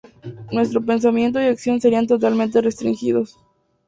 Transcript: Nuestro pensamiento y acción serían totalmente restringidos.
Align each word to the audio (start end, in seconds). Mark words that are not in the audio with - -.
Nuestro 0.51 0.83
pensamiento 0.83 1.39
y 1.39 1.45
acción 1.45 1.79
serían 1.79 2.07
totalmente 2.07 2.59
restringidos. 2.59 3.37